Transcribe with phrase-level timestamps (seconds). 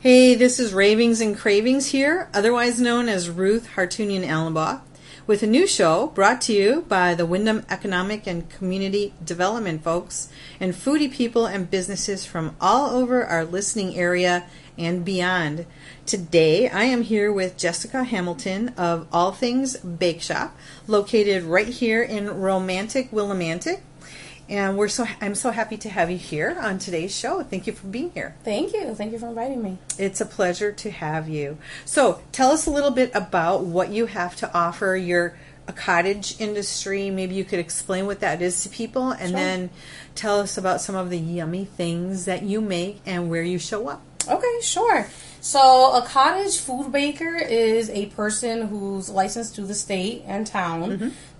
[0.00, 4.80] Hey, this is Ravings and Cravings here, otherwise known as Ruth Hartunian Allenbaugh,
[5.26, 10.28] with a new show brought to you by the Windham Economic and Community Development folks
[10.60, 14.46] and foodie people and businesses from all over our listening area
[14.78, 15.66] and beyond.
[16.06, 22.04] Today, I am here with Jessica Hamilton of All Things Bake Shop, located right here
[22.04, 23.80] in romantic Willimantic.
[24.48, 27.42] And we're so I'm so happy to have you here on today's show.
[27.42, 28.34] Thank you for being here.
[28.44, 28.94] Thank you.
[28.94, 29.78] Thank you for inviting me.
[29.98, 31.58] It's a pleasure to have you.
[31.84, 34.96] So, tell us a little bit about what you have to offer.
[34.96, 35.36] You're
[35.66, 37.10] a cottage industry.
[37.10, 39.38] Maybe you could explain what that is to people and Sure.
[39.38, 39.70] then
[40.14, 43.88] tell us about some of the yummy things that you make and where you show
[43.88, 44.02] up.
[44.28, 45.08] Okay, sure.
[45.40, 50.90] So, a cottage food baker is a person who's licensed to the state and town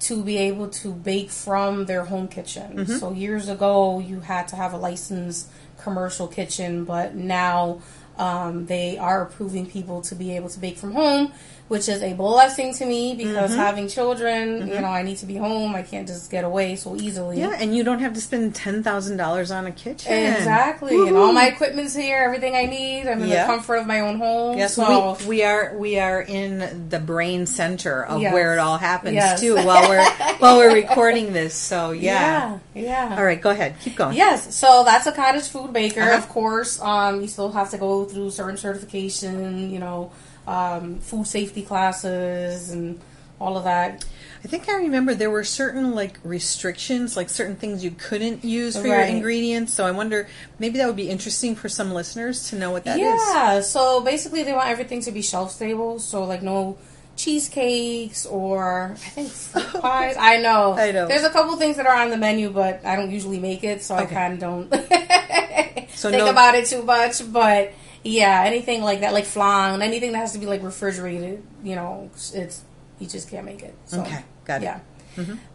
[0.01, 2.87] to be able to bake from their home kitchen.
[2.99, 5.49] So, years ago, you had to have a licensed
[5.79, 7.81] commercial kitchen, but now
[8.19, 11.33] um, they are approving people to be able to bake from home,
[11.69, 15.37] which is a blessing to me because having children, you know, I need to be
[15.37, 15.75] home.
[15.75, 17.39] I can't just get away so easily.
[17.39, 20.13] Yeah, and you don't have to spend $10,000 on a kitchen.
[20.13, 22.19] Exactly, and all my equipment's here.
[22.25, 23.07] Everything I need.
[23.07, 23.47] I'm in Yeah.
[23.47, 24.57] the comfort of my own home.
[24.57, 28.33] Yes, so we, we are we are in the brain center of Yes.
[28.33, 29.41] where it all happens Yes.
[29.41, 30.05] too while we're
[30.39, 31.55] while we're recording this.
[31.55, 32.59] So yeah.
[32.75, 33.17] yeah, yeah.
[33.19, 33.77] All right, go ahead.
[33.83, 34.17] Keep going.
[34.17, 36.01] Yes, so that's a cottage food baker.
[36.01, 36.17] Uh-huh.
[36.17, 40.11] Of course, um, you still have to go through certain certification, you know,
[40.49, 42.99] um, food safety classes and
[43.41, 44.05] all of that.
[44.45, 48.77] I think I remember there were certain like restrictions, like certain things you couldn't use
[48.77, 49.75] for your ingredients.
[49.75, 52.99] So I wonder maybe that would be interesting for some listeners to know what that
[52.99, 53.03] is.
[53.03, 56.79] yeah, so basically they want everything to be shelf stable, so like no
[57.17, 60.17] cheesecakes or I think fruit pies.
[60.19, 60.75] I know.
[60.75, 61.07] I know.
[61.09, 63.83] There's a couple things that are on the menu, but I don't usually make it,
[63.83, 64.71] so I kind of don't
[65.95, 67.21] So think no- about it too much.
[67.33, 67.73] But
[68.09, 72.11] yeah, anything like that, like flan, anything that has to be like refrigerated, you know,
[72.35, 72.65] it's
[72.99, 73.75] you just can't make it.
[73.87, 74.65] So, Okay, got it.
[74.65, 74.81] Yeah.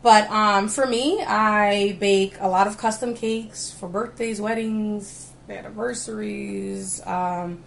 [0.02, 7.02] But um, for me, I bake a lot of custom cakes for birthdays, weddings, anniversaries.
[7.06, 7.64] Um,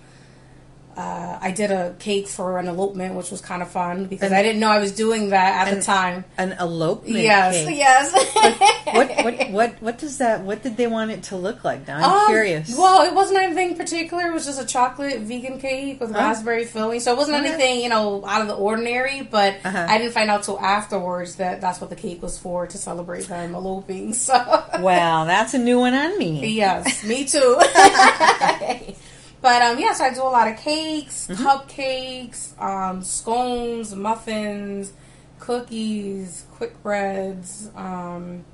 [0.96, 4.42] uh, I did a cake for an elopement, which was kind of fun because I
[4.42, 6.24] didn't know I was doing that at the time.
[6.38, 7.76] An elopement Yes, cake.
[7.76, 8.12] yes.
[8.94, 10.40] What what what what does that?
[10.42, 11.86] What did they want it to look like?
[11.86, 12.74] Now I'm Um, curious.
[12.76, 14.26] Well, it wasn't anything particular.
[14.28, 17.00] It was just a chocolate vegan cake with raspberry filling.
[17.00, 17.48] So it wasn't Okay.
[17.52, 19.20] anything, you know, out of the ordinary.
[19.22, 19.86] But Uh-huh.
[19.88, 23.28] I didn't find out till afterwards that that's what the cake was for to celebrate
[23.28, 24.14] them eloping.
[24.14, 24.34] So
[24.80, 26.46] Well, that's a new one on me.
[26.56, 27.60] yes, me too.
[29.46, 31.46] but um, yes, I do a lot of cakes, Mm-hmm.
[31.46, 34.92] cupcakes, um, scones, muffins,
[35.38, 38.44] cookies, quick breads, um,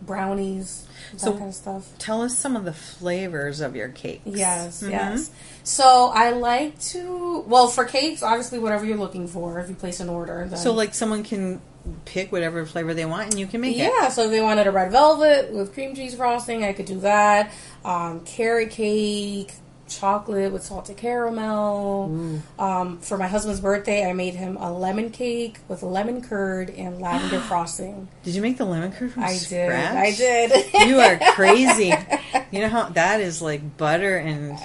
[0.00, 1.84] brownies, that So- kind of stuff.
[1.98, 4.22] Tell us some of the flavors of your cakes.
[4.26, 4.90] Yes, Mhm.
[4.90, 5.30] yes.
[5.62, 9.60] So I like to well for cakes, obviously whatever you're looking for.
[9.60, 11.60] If you place an order, So like someone can
[12.04, 13.92] pick whatever flavor they want and you can make it.
[13.92, 14.08] yeah.
[14.08, 17.52] So if they wanted a red velvet with cream cheese frosting, I could do that.
[17.84, 19.52] Um, carrot cake,
[19.98, 22.40] chocolate with salted caramel.
[22.58, 27.00] Um, for my husband's birthday, I made him a lemon cake with lemon curd and
[27.00, 28.08] lavender frosting.
[28.22, 29.70] Did you make the lemon curd from I did.
[29.72, 30.52] I did.
[30.88, 31.92] You are crazy.
[32.50, 34.58] you know how that is like butter and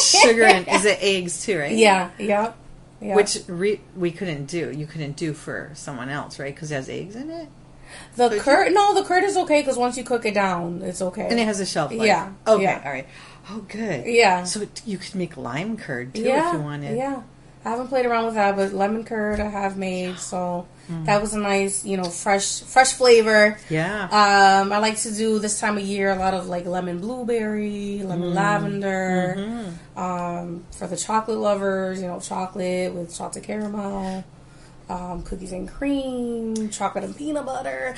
[0.00, 1.76] sugar and is it eggs too, right?
[1.76, 2.10] yeah.
[2.18, 2.56] Yep.
[3.00, 3.16] Yep.
[3.16, 4.70] Which re- we couldn't do.
[4.70, 6.54] You couldn't do for someone else, right?
[6.54, 7.48] Because it has eggs in it,
[8.16, 8.72] the could curd?
[8.74, 11.26] No, the curd is okay because once you cook it down, it's okay.
[11.28, 12.06] and it has a shelf life.
[12.06, 12.62] Yeah, Okay.
[12.62, 12.82] yeah.
[12.84, 13.06] All right.
[13.50, 14.06] Oh, good.
[14.06, 14.44] Yeah.
[14.44, 16.96] So you could make lime curd too yeah, if you wanted.
[16.96, 17.22] Yeah.
[17.66, 21.06] I haven't played around with that, but lemon curd I have made, so Mm.
[21.06, 23.56] that was a nice, you know, fresh fresh flavor.
[23.70, 24.02] Yeah.
[24.04, 28.02] Um, I like to do this time of year a lot of like lemon blueberry,
[28.04, 28.34] lemon Mm.
[28.34, 29.34] lavender.
[29.38, 29.98] Mm-hmm.
[29.98, 34.24] Um, for the chocolate lovers, you know, chocolate with chocolate caramel,
[34.88, 37.94] um, cookies and cream, chocolate and peanut butter.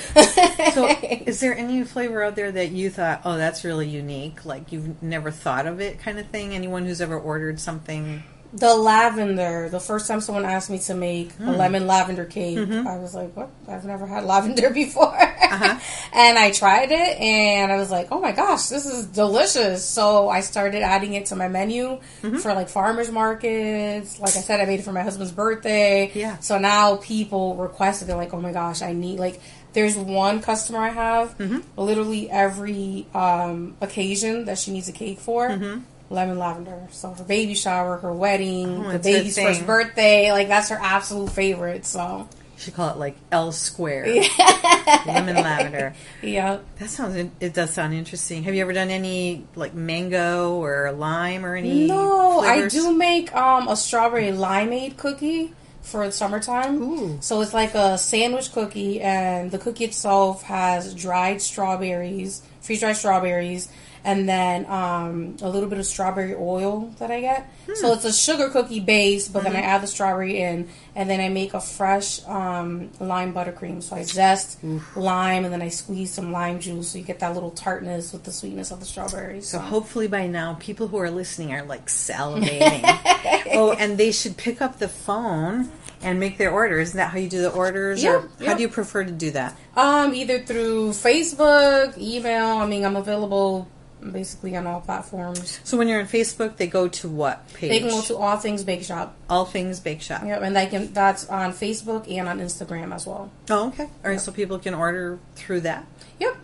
[0.73, 4.45] So, is there any flavor out there that you thought, oh, that's really unique?
[4.45, 6.55] Like you've never thought of it, kind of thing?
[6.55, 8.23] Anyone who's ever ordered something?
[8.53, 9.69] The lavender.
[9.69, 11.49] The first time someone asked me to make Hmm.
[11.49, 12.87] a lemon lavender cake, Mm-hmm.
[12.87, 13.51] I was like, "What?
[13.69, 15.79] I've never had lavender before." Uh-huh.
[16.13, 20.29] and I tried it, and I was like, "Oh my gosh, this is delicious!" So
[20.29, 22.37] I started adding it to my menu Mm-hmm.
[22.39, 24.19] for like farmers markets.
[24.21, 26.11] Like I said, I made it for my husband's birthday.
[26.15, 26.39] Yeah.
[26.39, 28.07] So now people request it.
[28.07, 29.41] They're like, "Oh my gosh, I need like."
[29.73, 31.59] There's one customer I have, Mm-hmm.
[31.79, 35.81] literally every um, occasion that she needs a cake for, Mm-hmm.
[36.11, 36.89] Lemon lavender.
[36.91, 41.31] So her baby shower, her wedding, Oh, the baby's first birthday, like that's her absolute
[41.31, 41.85] favorite.
[41.87, 44.07] So she call it like L square.
[45.07, 45.95] Lemon lavender.
[46.23, 46.59] Yeah.
[46.79, 47.31] That sounds.
[47.41, 48.45] It does sound interesting.
[48.45, 51.87] Have you ever done any like mango or lime or any?
[51.87, 52.75] No, flavors?
[52.75, 55.53] I do make um a strawberry limeade cookie
[55.83, 56.83] for the summertime.
[56.83, 57.19] Ooh.
[57.21, 62.97] So it's like a sandwich cookie, and the cookie itself has dried strawberries, freeze dried
[62.97, 63.69] strawberries,
[64.05, 67.51] and then um, a little bit of strawberry oil that I get.
[67.67, 67.75] Hmm.
[67.75, 69.53] So it's a sugar cookie base, but Mm-hmm.
[69.53, 73.83] then I add the strawberry in, and then I make a fresh um, lime buttercream.
[73.83, 74.59] So I zest
[74.95, 78.23] lime, and then I squeeze some lime juice, so you get that little tartness with
[78.25, 79.49] the sweetness of the strawberries.
[79.49, 82.83] So hopefully by now, people who are listening are like salivating.
[83.55, 85.71] oh, and they should pick up the phone
[86.03, 86.89] and make their orders.
[86.89, 88.03] Isn't that how you do the orders?
[88.03, 88.55] Yeah, or how yeah.
[88.55, 89.57] do you prefer to do that?
[89.77, 92.59] Um, either through Facebook, email.
[92.59, 93.69] I mean, I'm available
[94.13, 95.61] basically on all platforms.
[95.65, 97.71] So when you're on Facebook, they go to what page?
[97.71, 99.17] They can go to All Things Bake Shop.
[99.29, 100.23] All Things Bake Shop.
[100.25, 100.93] Yep, and they can.
[100.93, 103.31] That's on Facebook and on Instagram as well.
[103.51, 103.85] Oh, okay.
[104.05, 105.87] All right, so people can order through that.
[106.21, 106.37] Yep.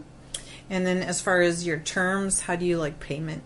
[0.70, 3.42] And then as far as your terms, how do you like payment?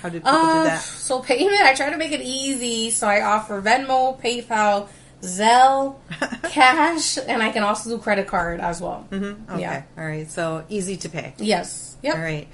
[0.00, 0.80] How do people Uh, do that?
[0.80, 2.90] So payment, I try to make it easy.
[2.90, 4.88] So I offer Venmo, PayPal,
[5.22, 5.96] Zelle,
[6.50, 9.06] cash, and I can also do credit card as well.
[9.10, 9.50] Mm-hmm.
[9.52, 9.60] Okay.
[9.60, 9.82] Yeah.
[9.96, 10.30] All right.
[10.30, 11.34] So easy to pay.
[11.38, 11.96] Yes.
[12.02, 12.14] Yep.
[12.14, 12.48] All right.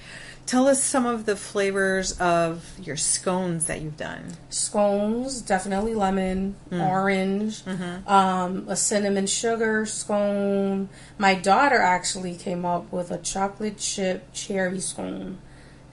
[0.47, 4.35] Tell us some of the flavors of your scones that you've done.
[4.51, 6.87] Scones, definitely lemon, Mm.
[6.87, 8.07] orange, Mm-hmm.
[8.07, 10.91] um, a cinnamon sugar scone.
[11.17, 15.39] My daughter actually came up with a chocolate chip cherry scone,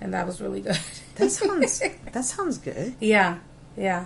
[0.02, 0.78] and that was really good.
[1.16, 1.80] That sounds
[2.12, 2.96] that sounds good.
[3.00, 3.38] yeah,
[3.78, 4.06] yeah.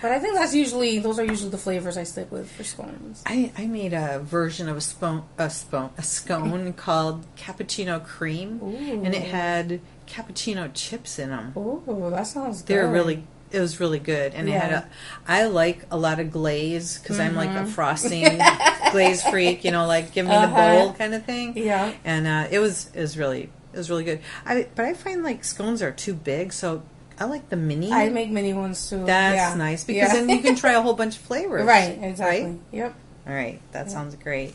[0.00, 3.22] But I think that's usually those are usually the flavors I stick with for scones.
[3.26, 8.60] I, I made a version of a spoon a spoon a scone called cappuccino cream,
[8.62, 9.04] Ooh.
[9.04, 11.52] and it had cappuccino chips in them.
[11.56, 12.62] Oh, that sounds.
[12.62, 12.66] Good.
[12.68, 12.92] They're good.
[12.92, 14.88] really it was really good, and it had a.
[15.26, 17.66] I like a lot of glaze because I'm like a Mm-hmm.
[17.70, 18.38] frosting
[18.92, 19.64] glaze freak.
[19.64, 20.74] You know, like give me the Uh-huh.
[20.84, 21.56] bowl kind of thing.
[21.56, 21.92] Yeah.
[22.04, 24.20] and uh, it was it was really it was really good.
[24.46, 26.82] I but I find like scones are too big, so
[27.20, 27.92] I like the mini.
[27.92, 29.04] I make mini ones too.
[29.04, 29.54] That's yeah.
[29.54, 30.20] nice because Yeah.
[30.20, 31.64] then you can try a whole bunch of flavors.
[31.66, 32.44] right, exactly.
[32.44, 32.58] Right?
[32.72, 32.94] Yep.
[33.28, 34.54] All right, that sounds great.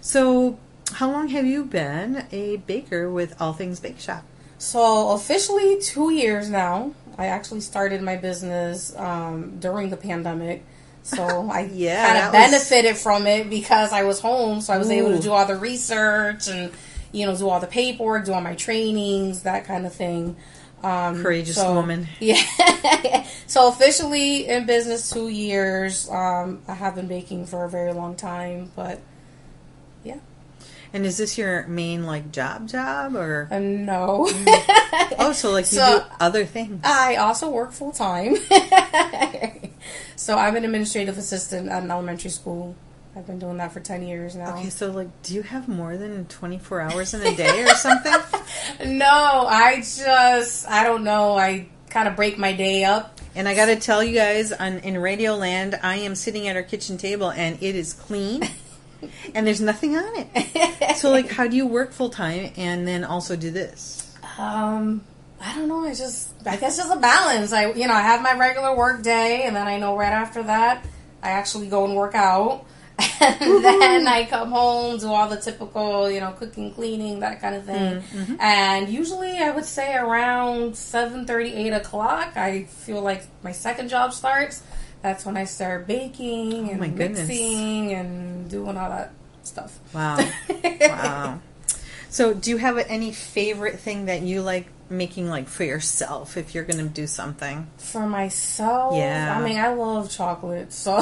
[0.00, 0.58] So,
[0.92, 4.24] how long have you been a baker with All Things Bake Shop?
[4.58, 6.92] So officially two years now.
[7.16, 10.64] I actually started my business um, during the pandemic.
[11.02, 14.60] So I Yeah, kind of was- benefited from it because I was home.
[14.60, 16.72] So I was able to do all the research and,
[17.12, 20.36] you know, do all the paperwork, do all my trainings, that kind of thing.
[20.82, 22.08] Um, Courageous so- woman.
[22.20, 23.26] Yeah.
[23.46, 26.08] so officially in business two years.
[26.08, 29.00] Um, I have been baking for a very long time, but
[30.04, 30.18] yeah.
[30.92, 33.48] And is this your main like job job or?
[33.50, 34.26] Uh, no.
[35.18, 36.80] Oh, so like you So- do other things.
[36.84, 38.36] I also work full time.
[40.16, 42.74] so I'm an administrative assistant at an elementary school.
[43.20, 44.56] I've been doing that for 10 years now.
[44.56, 47.74] Okay, so like, do you have more than twenty four hours in a day or
[47.74, 48.14] something?
[48.86, 49.06] No,
[49.46, 51.36] I just, I don't know.
[51.36, 53.20] I kind of break my day up.
[53.34, 56.56] And I got to tell you guys, on in Radio Land, I am sitting at
[56.56, 58.42] our kitchen table and it is clean,
[59.34, 60.96] and there's nothing on it.
[60.96, 64.16] So like, how do you work full time and then also do this?
[64.38, 65.02] Um,
[65.42, 65.84] I don't know.
[65.84, 67.52] I just, I guess it's a balance.
[67.52, 70.42] I, you know, I have my regular work day, and then I know right after
[70.44, 70.84] that,
[71.22, 72.64] I actually go and work out.
[73.20, 77.54] And then I come home, do all the typical, you know, cooking, cleaning, that kind
[77.54, 77.76] of thing.
[77.76, 78.40] Mm, mm-hmm.
[78.40, 83.88] And usually I would say around seven thirty, eight o'clock, I feel like my second
[83.88, 84.62] job starts.
[85.02, 87.26] That's when I start baking oh and my goodness.
[87.26, 89.78] mixing and doing all that stuff.
[89.94, 90.18] Wow,
[90.80, 91.40] wow.
[92.10, 96.54] So, do you have any favorite thing that you like making, like for yourself, if
[96.54, 97.70] you're going to do something?
[97.78, 99.38] For myself, Yeah.
[99.38, 100.96] I mean, I love chocolate, so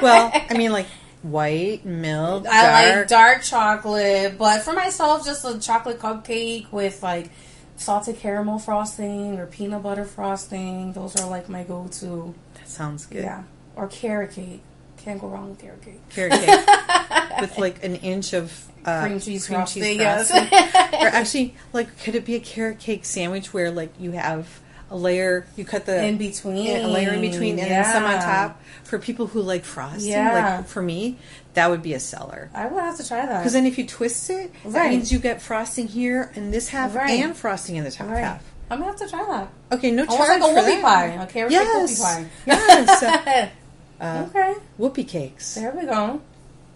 [0.00, 0.86] Well, I mean, like
[1.22, 4.36] white milk, I like dark chocolate.
[4.38, 7.30] But for myself, just a chocolate cupcake with like
[7.76, 10.92] salted caramel frosting or peanut butter frosting.
[10.92, 12.34] Those are like my go-to.
[12.54, 13.24] that sounds good.
[13.24, 13.42] Yeah,
[13.76, 14.62] or carrot cake.
[14.98, 16.08] Can't go wrong with carrot cake.
[16.10, 20.48] Carrot cake with like an inch of uh, Cream cheese frosting, frosting.
[20.50, 20.92] yes.
[20.94, 24.60] or actually, like, could it be a carrot cake sandwich where like you have
[24.92, 28.20] a layer, you cut the In between, a layer in between, and then some on
[28.20, 30.12] top for people who like frosting.
[30.12, 30.56] Yeah.
[30.58, 31.18] Like for me,
[31.54, 32.50] that would be a seller.
[32.54, 33.38] I would have to try that.
[33.38, 36.94] Because then if you twist it, that means you get frosting here and this half
[36.94, 37.22] Right.
[37.24, 38.18] and frosting in the top right.
[38.20, 38.42] half.
[38.70, 39.48] I'm gonna have to try that.
[39.72, 41.18] Okay, no charge like a whoopie that.
[41.18, 42.00] pie, carrot yes.
[42.00, 42.26] whoopie pie.
[42.46, 43.50] Yes.
[44.00, 45.54] Uh, okay, whoopie cakes.
[45.54, 46.20] there we go.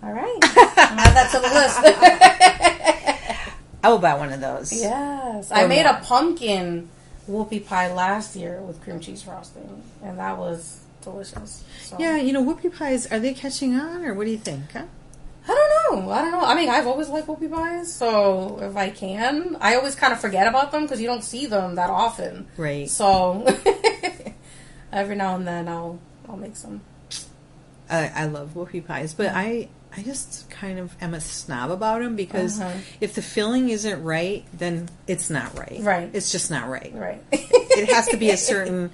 [0.00, 1.80] All right, add that to the list.
[3.82, 4.72] I will buy one of those.
[4.72, 5.96] Yes, Or I made more.
[5.96, 6.88] a pumpkin
[7.28, 11.64] whoopie pie last year with cream cheese frosting, and that was delicious.
[11.80, 11.96] So.
[11.98, 14.72] Yeah, you know, whoopie pies, are they catching on or what do you think?
[14.72, 14.84] Huh?
[15.48, 15.54] I
[15.88, 16.10] don't know.
[16.10, 16.40] I don't know.
[16.40, 20.20] I mean, I've always liked whoopie pies, so if I can, I always kind of
[20.20, 22.48] forget about them because you don't see them that often.
[22.56, 22.88] Right.
[22.88, 23.46] So
[24.92, 26.80] every now and then, I'll I'll make some.
[27.88, 32.00] I, I love whoopie pies, but I I just kind of am a snob about
[32.00, 32.78] them because Uh-huh.
[33.00, 35.78] if the filling isn't right, then it's not right.
[35.80, 36.10] Right.
[36.12, 36.92] It's just not right.
[36.94, 37.22] Right.
[37.32, 38.90] It has to be a certain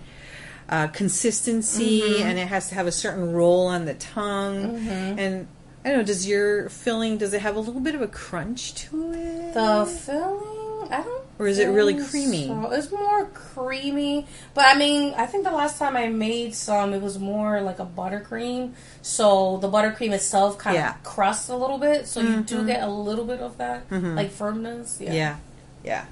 [0.69, 2.23] uh, consistency, Mm-hmm.
[2.23, 4.77] and it has to have a certain roll on the tongue.
[4.87, 5.49] And
[5.85, 6.05] I don't know.
[6.05, 9.55] Does your filling does it have a little bit of a crunch to it?
[9.55, 11.22] The filling, I don't.
[11.43, 12.47] Or is it really creamy?
[12.47, 12.71] so.
[12.71, 17.03] It's more creamy, but I mean, I think the last time I made some, it
[17.03, 18.75] was more like a buttercream.
[19.03, 20.95] So the buttercream itself kind Yeah.
[20.95, 24.31] of crusts a little bit, so you do get a little bit of that like
[24.31, 24.99] firmness.
[25.01, 25.13] Yeah.
[25.13, 25.37] yeah,
[25.85, 26.05] yeah.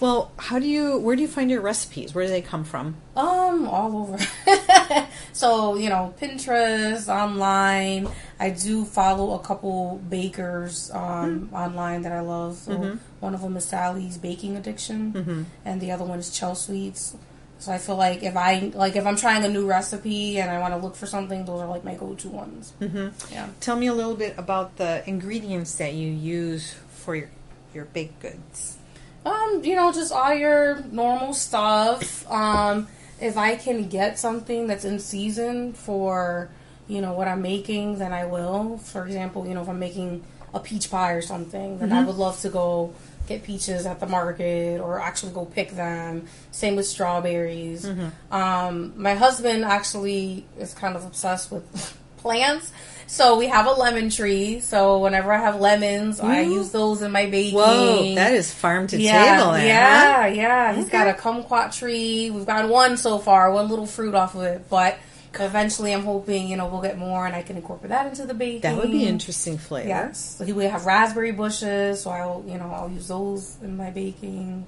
[0.00, 0.96] Well, how do you?
[0.98, 2.14] Where do you find your recipes?
[2.14, 2.94] Where do they come from?
[3.16, 4.16] Um, all over.
[5.32, 8.08] so, you know, Pinterest, online.
[8.40, 12.56] I do follow a couple bakers um, online that I love.
[12.56, 17.16] So one of them is Sally's Baking Addiction, and the other one is Chelsweets.
[17.60, 20.60] So I feel like if I like if I'm trying a new recipe and I
[20.60, 22.72] want to look for something, those are like my go-to ones.
[22.80, 23.32] Mm-hmm.
[23.32, 23.48] Yeah.
[23.58, 27.30] Tell me a little bit about the ingredients that you use for your
[27.74, 28.78] your baked goods.
[29.26, 32.30] Um, you know, just all your normal stuff.
[32.30, 32.88] Um,
[33.20, 36.48] if I can get something that's in season for,
[36.86, 38.78] you know, what I'm making, then I will.
[38.78, 40.22] For example, you know, if I'm making
[40.54, 42.06] a peach pie or something, then I mm-hmm.
[42.06, 42.94] would love to go
[43.26, 46.26] get peaches at the market or actually go pick them.
[46.50, 47.84] Same with strawberries.
[47.84, 48.34] Mm-hmm.
[48.34, 52.72] Um, my husband actually is kind of obsessed with plants.
[53.06, 54.60] So we have a lemon tree.
[54.60, 57.54] So whenever I have lemons, I use those in my baking.
[57.54, 59.52] Whoa, that is farm to Yeah, table.
[59.52, 60.26] Then, yeah, huh?
[60.26, 60.74] yeah.
[60.74, 62.30] He's got a kumquat tree.
[62.30, 64.98] We've got one so far, one little fruit off of it, but
[65.34, 68.34] eventually I'm hoping, you know, we'll get more and I can incorporate that into the
[68.34, 68.60] baking.
[68.62, 69.88] That would be interesting flavor.
[69.88, 70.36] Yes.
[70.38, 73.90] So he we have raspberry bushes, so I'll, you know, I'll use those in my
[73.90, 74.66] baking.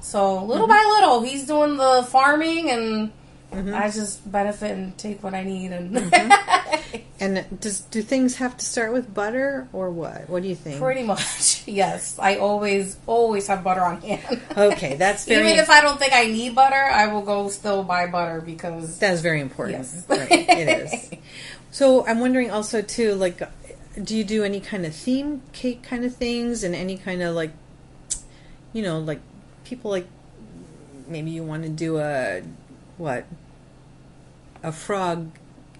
[0.00, 0.76] So little Mm-hmm.
[0.76, 3.12] by little, he's doing the farming and
[3.74, 6.30] I just benefit and take what I need and Mm-hmm.
[7.20, 10.30] And does do things have to start with butter or what?
[10.30, 10.80] What do you think?
[10.80, 12.16] pretty much, yes.
[12.16, 14.40] I always, always have butter on hand.
[14.56, 17.82] Okay, that's very Even if I don't think I need butter, I will go still
[17.82, 19.78] buy butter because that is very important.
[19.78, 20.04] Yes.
[20.08, 21.10] Right, it is.
[21.72, 23.42] So I'm wondering also too, like,
[24.02, 27.34] do you do any kind of theme cake kind of things and any kind of
[27.34, 27.50] like,
[28.72, 29.20] you know, like
[29.64, 30.06] people like
[31.08, 32.42] maybe you want to do a
[32.96, 33.26] what
[34.62, 35.30] a frog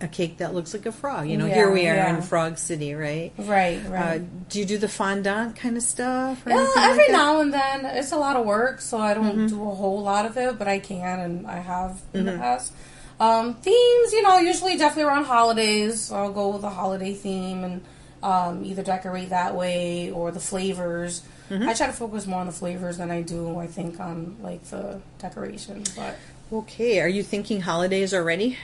[0.01, 1.29] a cake that looks like a frog.
[1.29, 2.17] You know, Yeah, here we are yeah.
[2.17, 3.33] in Frog City, right?
[3.39, 4.49] right, Uh, right.
[4.49, 6.43] do you do the fondant kind of stuff?
[6.47, 9.47] Yeah, every like now and then it's a lot of work, so I don't Mm-hmm.
[9.49, 12.33] do a whole lot of it, but I can and I have in Mm-hmm.
[12.33, 12.73] the past.
[13.21, 16.13] Um, themes, you know, usually definitely around holidays.
[16.13, 17.81] I'll go with a holiday theme and
[18.23, 21.23] um, either decorate that way or the flavors.
[21.51, 21.69] Mm-hmm.
[21.69, 24.63] I try to focus more on the flavors than I do, I think, on like
[24.67, 25.83] the decoration.
[25.97, 26.17] But
[26.53, 28.57] Okay, are you thinking holidays already?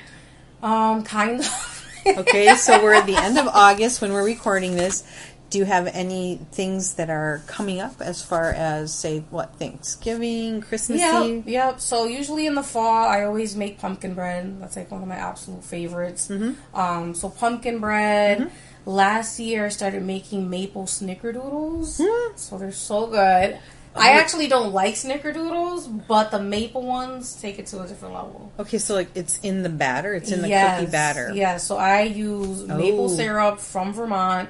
[0.62, 1.70] Um, kind of.
[2.06, 5.04] Okay, so we're at the end of August when we're recording this.
[5.48, 10.60] Do you have any things that are coming up as far as, say, what, Thanksgiving,
[10.60, 11.48] Christmas Yep, Eve?
[11.48, 11.80] yep.
[11.80, 14.60] So usually in the fall, I always make pumpkin bread.
[14.60, 16.28] That's like one of my absolute favorites.
[16.28, 16.76] Mm-hmm.
[16.78, 18.50] Um, so pumpkin bread.
[18.84, 22.00] Last year, I started making maple snickerdoodles.
[22.02, 22.38] Mm.
[22.38, 23.58] So they're so good.
[23.96, 28.52] I actually don't like snickerdoodles, but the maple ones take it to a different level.
[28.58, 31.30] Okay, so like it's in the batter, it's in the yes, cookie batter.
[31.32, 33.08] Yeah, so I use maple Oh.
[33.08, 34.48] syrup from Vermont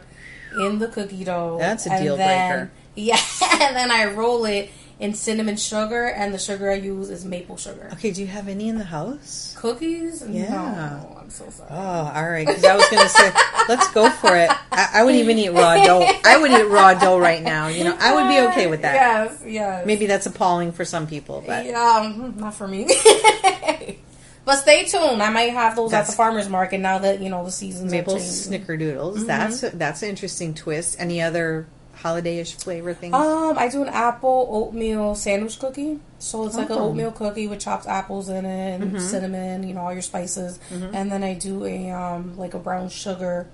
[0.58, 1.56] in the cookie dough.
[1.58, 2.70] That's a deal then- breaker.
[2.96, 3.18] Yeah,
[3.60, 4.70] and then I roll it
[5.00, 7.90] in cinnamon sugar, and the sugar I use is maple sugar.
[7.94, 9.54] Okay, do you have any in the house?
[9.58, 10.24] Cookies?
[10.28, 10.50] Yeah.
[10.50, 11.68] No, I'm so sorry.
[11.72, 12.46] Oh, all right.
[12.46, 13.32] Because I was going to say,
[13.68, 14.50] let's go for it.
[14.70, 16.06] I, I would even eat raw dough.
[16.24, 17.66] I would eat raw dough right now.
[17.66, 18.94] You know, I would be okay with that.
[18.94, 19.86] Yes, yes.
[19.86, 22.84] Maybe that's appalling for some people, but Yeah, um, not for me.
[24.44, 25.22] but stay tuned.
[25.22, 28.16] I might have those at the farmer's market now that, you know, the seasons maple
[28.16, 29.16] snickerdoodles.
[29.16, 29.26] Mm-hmm.
[29.26, 30.96] That's that's an interesting twist.
[31.00, 33.14] Any other holiday-ish flavor things?
[33.14, 36.00] Um, I do an apple oatmeal sandwich cookie.
[36.18, 36.88] So it's like an Oh.
[36.88, 41.10] oatmeal cookie with chopped apples in it, and cinnamon, you know, all your spices, and
[41.12, 43.46] then I do a um like a brown sugar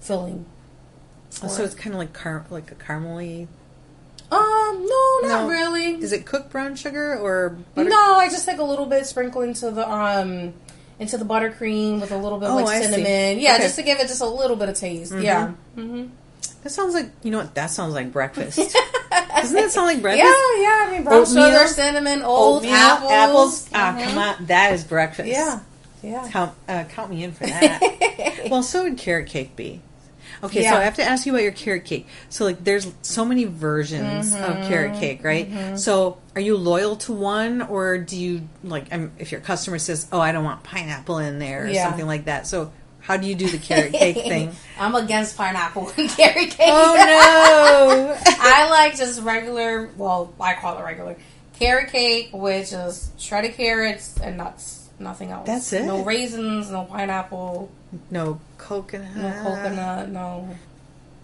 [0.00, 0.44] filling.
[1.42, 1.66] Oh, so it.
[1.66, 3.46] it's kind of like car- like a caramely.
[4.30, 5.48] um no, not No.
[5.48, 5.94] really.
[6.02, 7.88] Is it cooked brown sugar or butter?
[7.88, 10.52] No, I just take a little bit, sprinkle into the um
[10.98, 13.38] into the buttercream with a little bit of Oh, like cinnamon.
[13.38, 13.62] Yeah, Okay.
[13.62, 15.14] just to give it just a little bit of taste.
[15.14, 15.52] Yeah.
[15.76, 16.06] Mm-hmm.
[16.62, 17.54] That sounds like you know what?
[17.54, 18.58] That sounds like breakfast.
[19.36, 20.26] Doesn't that sound like breakfast?
[20.56, 20.62] yeah.
[20.62, 20.84] Yeah.
[20.86, 23.10] I mean, brown Oatmeal, sugar, cinnamon, old Oatmeal, apples.
[23.12, 23.68] apples.
[23.72, 24.04] Ah, Mhm.
[24.04, 25.28] come on, that is breakfast.
[25.28, 25.60] Yeah,
[26.02, 26.28] yeah.
[26.30, 28.46] Count uh, count me in for that.
[28.50, 29.80] well, so would carrot cake be.
[30.42, 30.70] Okay, Yeah.
[30.72, 32.06] so I have to ask you about your carrot cake.
[32.28, 34.68] So, like, there's so many versions of Mm-hmm.
[34.68, 35.48] carrot cake, right?
[35.76, 38.86] So, are you loyal to one, or do you like?
[38.92, 41.84] Um, if your customer says, "Oh, I don't want pineapple in there," or Yeah.
[41.84, 42.46] something like that.
[42.46, 42.70] So,
[43.08, 44.54] how do you do the carrot cake thing?
[44.78, 46.68] I'm against pineapple and carrot cake.
[46.70, 48.16] Oh no!
[48.26, 49.88] I like just regular.
[49.96, 51.16] Well, I call it regular
[51.58, 54.90] carrot cake with just shredded carrots and nuts.
[54.98, 55.46] Nothing else.
[55.46, 55.86] That's it?
[55.86, 56.70] No raisins.
[56.70, 57.70] No pineapple.
[58.10, 59.16] no coconut.
[59.16, 60.10] No coconut.
[60.10, 60.56] No.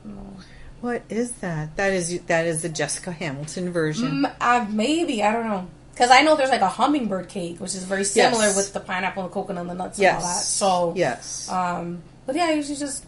[0.04, 0.36] No.
[0.80, 1.76] What is that?
[1.76, 4.22] That is that is the Jessica Hamilton version.
[4.22, 5.68] Mm, uh, maybe I don't know.
[5.94, 8.56] Because I know there's like a hummingbird cake, which is very similar Yes.
[8.56, 10.14] with the pineapple and coconut and the nuts yes.
[10.16, 10.42] and all that.
[10.42, 11.48] So, yes.
[11.48, 13.04] um, but yeah, I usually just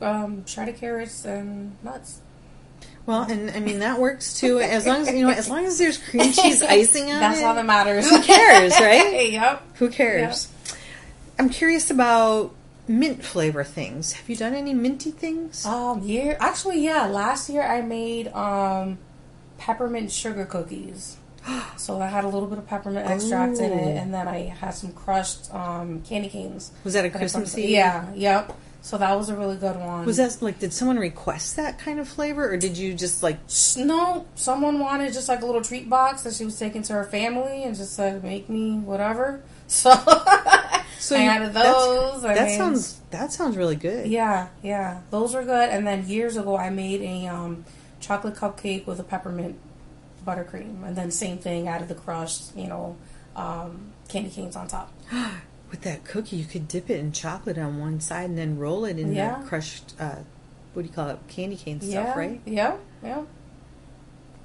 [0.00, 2.20] um, shredded carrots and nuts.
[3.06, 4.60] well, and I mean that works too.
[4.60, 7.44] As long as you know, as long as there's cream cheese icing on That's it.
[7.44, 8.08] all that matters.
[8.08, 9.32] Who cares, right?
[9.32, 9.62] yep.
[9.76, 10.48] Who cares?
[11.40, 12.54] I'm curious about
[12.86, 14.12] mint flavor things.
[14.12, 15.66] Have you done any minty things?
[15.66, 17.06] Um, year actually, yeah.
[17.06, 18.98] Last year I made um
[19.58, 21.16] peppermint sugar cookies.
[21.76, 24.70] So I had a little bit of peppermint extract in it, and then I had
[24.72, 26.72] some crushed um candy canes.
[26.84, 27.70] Was that a that Christmas Eve?
[27.70, 28.12] Yeah.
[28.14, 28.56] Yep.
[28.80, 30.06] So that was a really good one.
[30.06, 30.58] Was that like?
[30.60, 33.38] Did someone request that kind of flavor, or did you just like?
[33.76, 37.04] No, someone wanted just like a little treat box that she was taking to her
[37.04, 39.90] family, and just said, "Make me whatever." So,
[40.98, 42.24] So I you- added those.
[42.24, 43.00] I That made- sounds.
[43.10, 44.06] That sounds really good.
[44.08, 45.68] Yeah, yeah, those are good.
[45.70, 47.64] And then years ago, I made a um,
[48.00, 49.56] chocolate cupcake with a peppermint
[50.28, 52.96] buttercream, and then same thing, added the crushed, you know,
[53.34, 54.92] um, candy canes on top.
[55.70, 58.84] With that cookie, you could dip it in chocolate on one side and then roll
[58.86, 59.38] it in Yeah.
[59.38, 59.94] that crushed.
[60.00, 60.16] Uh,
[60.72, 61.18] what do you call it?
[61.28, 62.40] Candy cane stuff, yeah, right?
[62.46, 63.22] Yeah, yeah,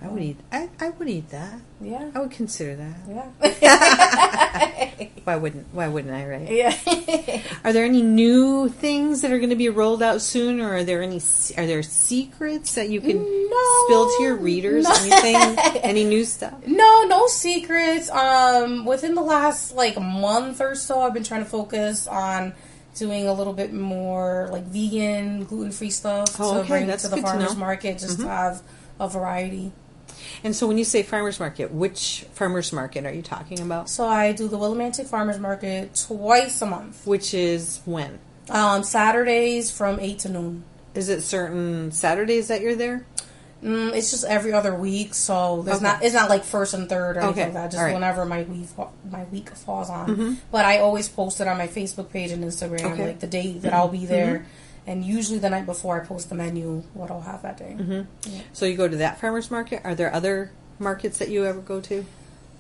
[0.04, 0.38] I would eat.
[0.52, 1.60] I, I would eat that.
[1.80, 3.32] yeah, I would consider that.
[3.62, 5.66] yeah, Why wouldn't?
[5.72, 6.26] Why wouldn't I?
[6.28, 6.52] Right?
[6.52, 7.42] yeah.
[7.64, 10.84] Are there any new things that are going to be rolled out soon, or are
[10.84, 11.22] there any?
[11.58, 13.86] Are there secrets that you can No.
[13.86, 14.84] spill to your readers?
[14.84, 14.94] No.
[14.94, 15.58] Anything?
[15.84, 16.54] Any new stuff?
[16.68, 18.10] No, no secrets.
[18.10, 22.54] Um, within the last like month or so, I've been trying to focus on
[22.96, 27.04] doing a little bit more like vegan, gluten free stuff Oh, to okay, bring that's
[27.04, 28.62] to the farmers market, just to have
[29.00, 29.72] a variety.
[30.44, 33.90] And so, when you say farmers market, which farmers market are you talking about?
[33.90, 37.06] So I do the Willimantic Farmers Market twice a month.
[37.06, 38.20] Which is when?
[38.50, 40.64] Um, Saturdays from eight to noon.
[40.96, 43.06] Is it certain Saturdays that you're there?
[43.64, 45.86] Mm, it's just every other week, so there's Okay.
[45.86, 47.72] not it's not like first and third or anything like that.
[47.72, 47.94] Just right.
[47.94, 48.68] whenever my week
[49.10, 50.38] my week falls on.
[50.52, 52.88] But I always post it on my Facebook page and Instagram, Okay.
[52.90, 53.02] Mm-hmm.
[53.04, 54.46] like the day that I'll be there,
[54.88, 57.76] and usually the night before I post the menu, what I'll have that day.
[57.80, 58.40] Mm-hmm.
[58.54, 59.82] So you go to that farmers market.
[59.84, 62.06] Are there other markets that you ever go to?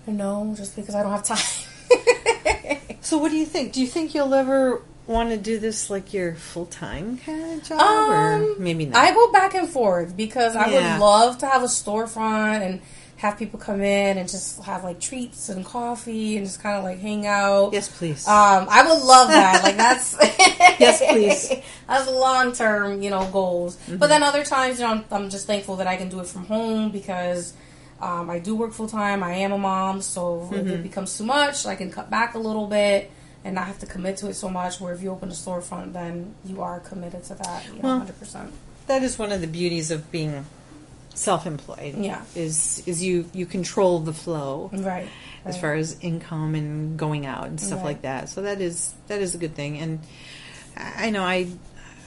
[0.07, 1.37] No, just because I don't have time.
[3.01, 3.73] So what do you think?
[3.73, 7.63] Do you think you'll ever want to do this like your full time kind of
[7.67, 8.95] job, or Um, maybe not?
[9.03, 10.93] I go back and forth because I Yeah.
[10.95, 12.81] would love to have a storefront and
[13.23, 16.83] have people come in and just have like treats and coffee and just kind of
[16.83, 17.71] like hang out.
[17.73, 18.27] yes, please.
[18.27, 19.63] Um, I would love that.
[19.63, 20.15] like that's
[20.79, 21.49] Yes, please.
[21.49, 21.61] Mm-hmm.
[21.87, 23.77] That's long term, you know, goals.
[23.87, 26.27] But then other times, you know, I'm, I'm just thankful that I can do it
[26.27, 27.53] from home because
[28.01, 29.23] um, I do work full time.
[29.23, 30.69] I am a mom, so if Mm-hmm.
[30.69, 33.11] it becomes too much, I can cut back a little bit
[33.45, 34.81] and not have to commit to it so much.
[34.81, 37.97] Where if you open a storefront, then you are committed to that, you know, Well,
[37.99, 38.51] hundred percent.
[38.87, 40.45] that is one of the beauties of being
[41.13, 41.95] self-employed.
[41.97, 42.21] Yeah.
[42.35, 45.07] is is you you control the flow Right.
[45.45, 47.85] as far as income and going out and stuff Right.
[47.85, 48.29] like that.
[48.29, 49.77] So that is that is a good thing.
[49.79, 49.99] And
[50.77, 51.47] I I know I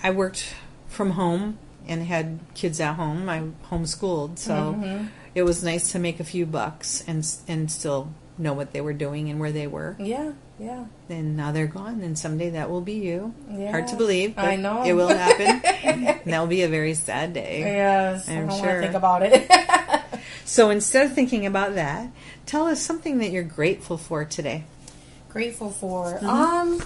[0.03, 0.55] I worked
[0.88, 3.29] from home and had kids at home.
[3.29, 5.07] I homeschooled, so Mm-hmm.
[5.35, 8.92] it was nice to make a few bucks and and still know what they were
[8.92, 9.97] doing and where they were.
[9.99, 10.33] Yeah.
[10.59, 10.87] Yeah.
[11.11, 13.35] And now they're gone, and someday that will be you.
[13.51, 13.71] Yeah.
[13.71, 14.85] Hard to believe, but I know.
[14.85, 15.61] it will happen.
[15.85, 17.61] and that will be a very sad day.
[17.61, 18.29] Yes.
[18.29, 18.66] I'm I don't sure.
[18.66, 19.51] want to think about it.
[20.47, 22.09] So instead of thinking about that,
[22.47, 24.62] tell us something that you're grateful for today.
[25.29, 26.14] grateful for?
[26.14, 26.27] Mm-hmm.
[26.29, 26.83] Um,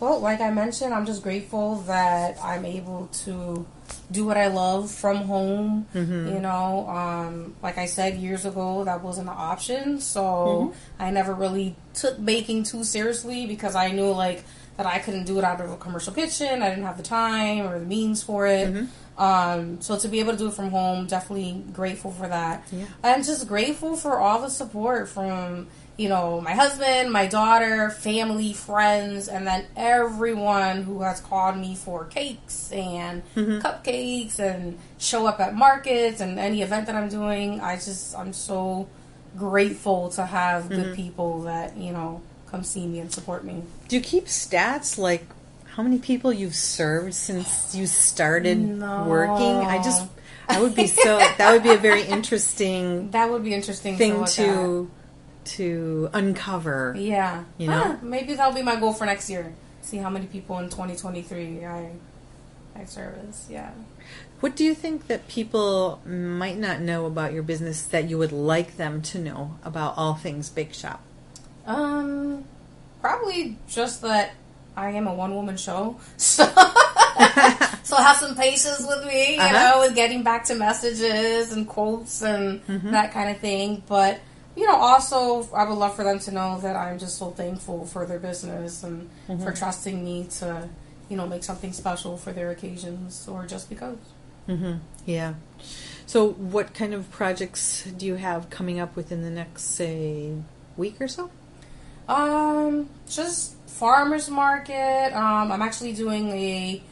[0.00, 3.66] well, like I mentioned, I'm just grateful that I'm able to
[4.10, 5.86] do what I love from home.
[5.94, 6.28] Mm-hmm.
[6.34, 11.02] You know, um, like I said years ago, that wasn't an option, so Mm-hmm.
[11.02, 14.44] I never really took baking too seriously because I knew like
[14.76, 16.62] that I couldn't do it out of a commercial kitchen.
[16.62, 18.68] I didn't have the time or the means for it.
[18.68, 19.20] Mm-hmm.
[19.20, 22.64] Um, so to be able to do it from home, definitely grateful for that.
[22.70, 22.86] Yeah.
[23.02, 25.66] I'm just grateful for all the support from,
[25.98, 31.74] you know, my husband, my daughter, family, friends, and then everyone who has called me
[31.74, 33.58] for cakes and mm-hmm.
[33.58, 37.60] cupcakes and show up at markets and any event that I'm doing.
[37.60, 38.88] I just, I'm so
[39.36, 40.94] grateful to have good mm-hmm.
[40.94, 43.64] people that, you know, come see me and support me.
[43.88, 45.26] Do you keep stats like
[45.74, 49.04] how many people you've served since you started No.
[49.08, 49.66] working?
[49.66, 50.06] I just,
[50.48, 51.18] I would be so.
[51.18, 54.88] that would be a very interesting That would be interesting thing to
[55.56, 56.94] to uncover.
[56.96, 57.44] Yeah.
[57.58, 57.78] You know?
[57.82, 59.52] Huh, maybe that'll be my goal for next year.
[59.82, 61.90] See how many people in 2023 I
[62.76, 63.46] I service.
[63.50, 63.70] Yeah.
[64.40, 68.30] What do you think that people might not know about your business that you would
[68.32, 71.00] like them to know about all things Bake Shop?
[71.66, 72.44] Um,
[73.00, 74.34] probably just that
[74.76, 76.44] I am a one woman show, so
[77.82, 79.52] so have some patience with me, you Uh-huh.
[79.52, 82.92] know, with getting back to messages and quotes and Mm-hmm.
[82.92, 83.82] that kind of thing.
[83.88, 84.20] But
[84.58, 87.86] you know, also I would love for them to know that I'm just so thankful
[87.86, 89.44] for their business and Mm-hmm.
[89.44, 90.68] for trusting me to,
[91.08, 93.98] you know, make something special for their occasions or just because.
[94.48, 94.78] Mm-hmm.
[95.04, 95.34] Yeah.
[96.06, 100.32] So, what kind of projects do you have coming up within the next, say,
[100.78, 101.30] week or so?
[102.08, 105.12] Um, just farmers market.
[105.14, 106.82] Um, I'm actually doing a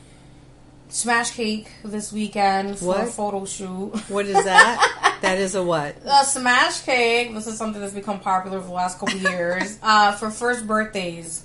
[0.91, 3.93] smash cake this weekend for a photo shoot.
[4.09, 5.03] What is that?
[5.23, 5.97] that is a what?
[6.05, 7.33] A smash cake.
[7.35, 9.79] This is something that's become popular for the last couple years.
[9.83, 11.45] Uh, for first birthdays,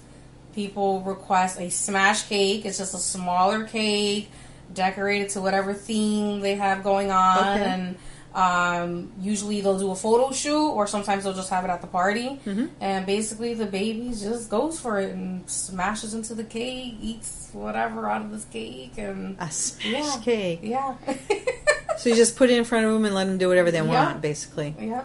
[0.53, 2.65] people request a smash cake.
[2.65, 4.29] It's just a smaller cake,
[4.73, 7.63] decorated to whatever theme they have going on, Okay.
[7.65, 7.97] and
[8.34, 11.88] um, usually they'll do a photo shoot, or sometimes they'll just have it at the
[11.88, 12.39] party.
[12.46, 12.70] Mhm.
[12.80, 18.10] And basically, the baby just goes for it and smashes into the cake, eats whatever
[18.10, 20.17] out of this cake, and A smash Yeah.
[20.24, 20.60] cake.
[20.63, 20.94] yeah,
[21.98, 23.78] So you just put it in front of them and let them do whatever they
[23.80, 23.84] Yeah.
[24.06, 24.76] want, basically.
[24.80, 25.04] yeah.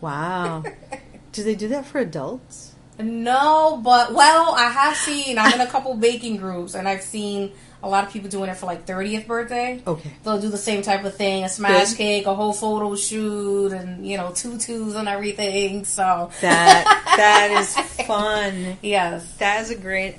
[0.00, 0.62] Wow.
[1.32, 2.72] do they do that for adults?
[2.98, 5.36] No, but well, I have seen.
[5.36, 7.50] I'm in a couple baking groups, and I've seen
[7.84, 9.80] a lot of people doing it for like 30th birthday.
[9.86, 10.10] Okay.
[10.24, 11.96] They'll do the same type of thing: a smash Good.
[11.98, 15.84] cake, a whole photo shoot, and you know tutus and everything.
[15.84, 16.84] So That
[17.16, 18.78] that is fun.
[18.82, 20.16] yes, That is a great.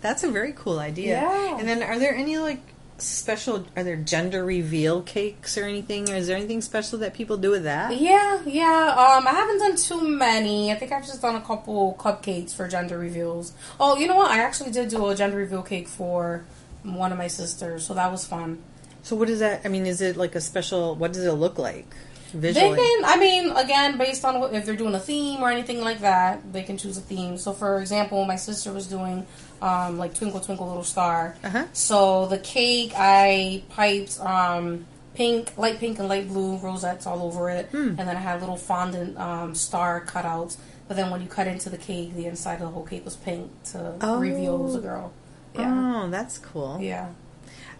[0.00, 1.20] That's a very cool idea.
[1.20, 1.58] Yeah.
[1.58, 2.60] And then, are there any like
[2.96, 3.66] special?
[3.76, 6.08] Are there gender reveal cakes or anything?
[6.10, 7.98] Or is there anything special that people do with that?
[7.98, 8.94] yeah, yeah.
[8.96, 10.72] Um, I haven't done too many.
[10.72, 13.52] I think I've just done a couple cupcakes for gender reveals.
[13.78, 14.30] Oh, you know what?
[14.30, 16.44] I actually did do a gender reveal cake for
[16.82, 18.58] one of my sisters, so that was fun.
[19.02, 19.62] So what is that?
[19.64, 20.94] I mean, is it like a special?
[20.94, 21.86] What does it look like
[22.34, 25.80] They can, I mean, again, based on what, if they're doing a theme or anything
[25.80, 27.36] like that, they can choose a theme.
[27.38, 29.26] So, for example, my sister was doing
[29.62, 31.34] um, like Twinkle Twinkle Little Star.
[31.42, 31.64] Uh-huh.
[31.72, 37.50] So the cake, I piped um, pink, light pink and light blue rosettes all over
[37.50, 37.88] it, Hmm.
[37.98, 40.56] and then I had little fondant um, star cutouts.
[40.88, 43.16] But then when you cut into the cake, the inside of the whole cake was
[43.16, 44.18] pink to Oh.
[44.18, 45.12] reveal it was a girl.
[45.54, 46.78] Yeah, Oh, that's cool.
[46.80, 47.08] yeah,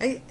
[0.01, 0.23] I,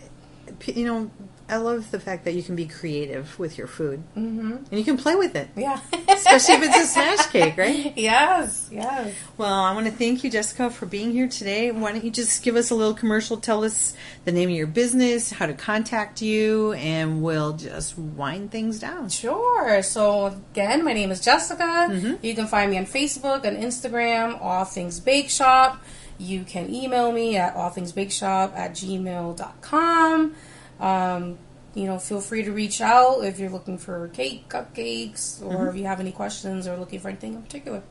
[0.66, 1.12] you know,
[1.48, 4.52] I love the fact that you can be creative with your food mm-hmm.
[4.52, 5.80] and you can play with it, yeah.
[6.08, 7.92] especially if it's a smash cake, right?
[7.98, 9.16] Yes, yes.
[9.38, 11.72] Well, I want to thank you, Jessica, for being here today.
[11.72, 13.38] Why don't you just give us a little commercial?
[13.38, 18.52] Tell us the name of your business, how to contact you, and we'll just wind
[18.52, 19.10] things down.
[19.10, 19.82] Sure.
[19.82, 21.64] So again, my name is Jessica.
[21.90, 22.24] Mhm.
[22.24, 25.82] You can find me on Facebook and Instagram, All Things Bake Shop.
[26.20, 30.36] You can email me at allthingsbakeshop at gmail.com.
[30.80, 31.38] Um,
[31.76, 35.76] you know, feel free to reach out if you're looking for cake, cupcakes, or if
[35.76, 37.82] you have any questions or looking for anything in particular.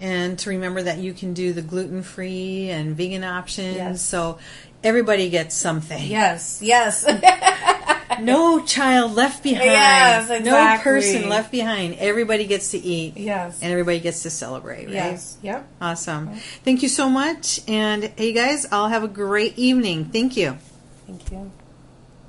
[0.00, 4.02] And to remember that you can do the gluten free and vegan options, Yes.
[4.02, 4.38] so
[4.82, 6.02] everybody gets something.
[6.04, 7.04] Yes, yes.
[8.24, 9.64] No child left behind.
[9.66, 10.50] Yes, exactly.
[10.50, 11.94] No person left behind.
[11.98, 13.16] Everybody gets to eat.
[13.16, 13.60] yes.
[13.62, 14.94] And everybody gets to celebrate, right?
[14.94, 15.36] Yes.
[15.42, 15.66] Yep.
[15.80, 16.30] Awesome.
[16.64, 17.60] Thank you so much.
[17.68, 20.06] And hey, guys, I'll have a great evening.
[20.06, 20.56] Thank you.
[21.06, 21.50] Thank you.